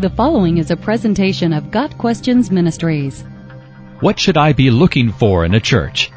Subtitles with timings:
[0.00, 3.22] The following is a presentation of Got Questions Ministries.
[4.00, 6.10] What should I be looking for in a church?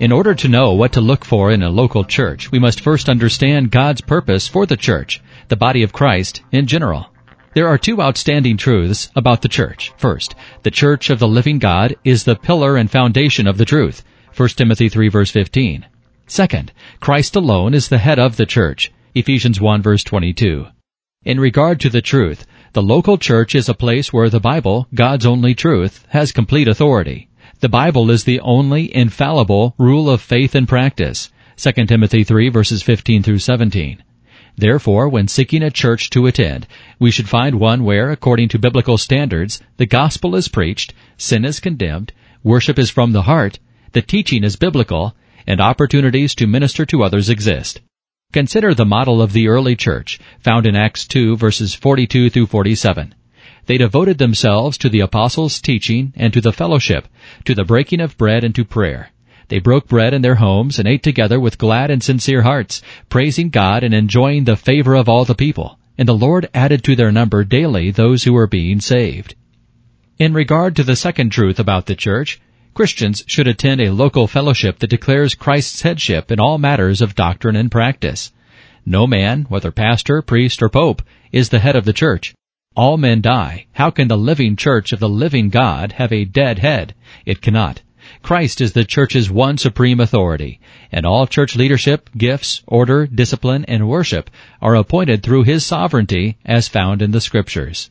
[0.00, 3.06] In order to know what to look for in a local church, we must first
[3.06, 7.10] understand God's purpose for the church, the body of Christ in general.
[7.52, 9.92] There are two outstanding truths about the church.
[9.98, 14.02] First, the church of the living God is the pillar and foundation of the truth.
[14.34, 15.84] 1 Timothy 3 verse 15.
[16.26, 18.90] Second, Christ alone is the head of the church.
[19.14, 20.68] Ephesians 1 verse 22.
[21.24, 25.24] In regard to the truth, the local church is a place where the Bible, God's
[25.24, 27.28] only truth, has complete authority.
[27.60, 31.30] The Bible is the only infallible rule of faith and practice.
[31.56, 34.02] 2 Timothy 3 verses 15 through 17.
[34.56, 36.66] Therefore, when seeking a church to attend,
[36.98, 41.60] we should find one where, according to biblical standards, the gospel is preached, sin is
[41.60, 42.12] condemned,
[42.42, 43.58] worship is from the heart,
[43.92, 47.80] the teaching is biblical, and opportunities to minister to others exist.
[48.30, 53.14] Consider the model of the early church, found in Acts 2 verses 42 through 47.
[53.64, 57.08] They devoted themselves to the apostles' teaching and to the fellowship,
[57.46, 59.12] to the breaking of bread and to prayer.
[59.48, 63.48] They broke bread in their homes and ate together with glad and sincere hearts, praising
[63.48, 65.78] God and enjoying the favor of all the people.
[65.96, 69.36] And the Lord added to their number daily those who were being saved.
[70.18, 72.38] In regard to the second truth about the church,
[72.78, 77.56] Christians should attend a local fellowship that declares Christ's headship in all matters of doctrine
[77.56, 78.30] and practice.
[78.86, 82.34] No man, whether pastor, priest, or pope, is the head of the church.
[82.76, 83.66] All men die.
[83.72, 86.94] How can the living church of the living God have a dead head?
[87.26, 87.82] It cannot.
[88.22, 90.60] Christ is the church's one supreme authority,
[90.92, 94.30] and all church leadership, gifts, order, discipline, and worship
[94.62, 97.90] are appointed through His sovereignty as found in the Scriptures.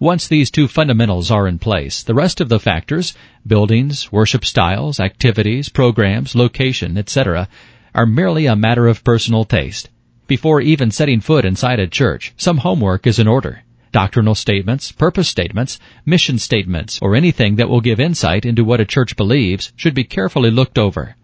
[0.00, 5.00] Once these two fundamentals are in place, the rest of the factors, buildings, worship styles,
[5.00, 7.48] activities, programs, location, etc.,
[7.96, 9.90] are merely a matter of personal taste.
[10.28, 13.64] Before even setting foot inside a church, some homework is in order.
[13.90, 18.84] Doctrinal statements, purpose statements, mission statements, or anything that will give insight into what a
[18.84, 21.16] church believes should be carefully looked over.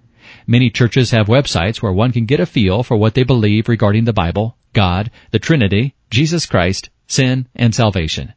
[0.49, 4.05] Many churches have websites where one can get a feel for what they believe regarding
[4.05, 8.33] the Bible, God, the Trinity, Jesus Christ, sin, and salvation.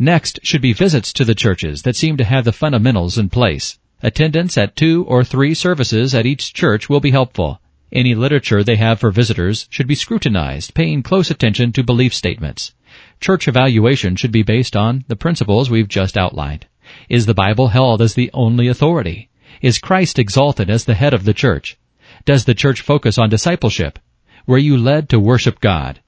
[0.00, 3.80] Next should be visits to the churches that seem to have the fundamentals in place.
[4.00, 7.60] Attendance at two or three services at each church will be helpful.
[7.90, 12.74] Any literature they have for visitors should be scrutinized, paying close attention to belief statements.
[13.20, 16.66] Church evaluation should be based on the principles we've just outlined.
[17.08, 19.30] Is the Bible held as the only authority?
[19.60, 21.76] Is Christ exalted as the head of the church?
[22.24, 23.98] Does the church focus on discipleship?
[24.46, 26.00] Were you led to worship God?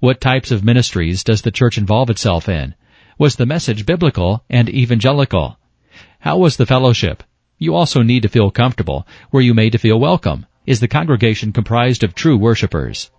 [0.00, 2.74] What types of ministries does the church involve itself in?
[3.18, 5.58] Was the message biblical and evangelical?
[6.20, 7.24] How was the fellowship?
[7.58, 9.08] You also need to feel comfortable.
[9.32, 10.46] Were you made to feel welcome?
[10.66, 13.10] Is the congregation comprised of true worshipers?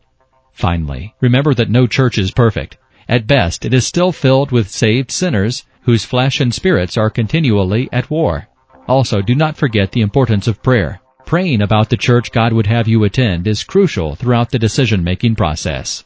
[0.54, 2.78] Finally, remember that no church is perfect.
[3.10, 7.90] At best, it is still filled with saved sinners whose flesh and spirits are continually
[7.92, 8.48] at war.
[8.88, 11.02] Also, do not forget the importance of prayer.
[11.26, 16.06] Praying about the church God would have you attend is crucial throughout the decision-making process.